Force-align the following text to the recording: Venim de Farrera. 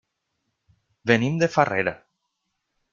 Venim 1.13 1.39
de 1.45 1.53
Farrera. 1.59 1.97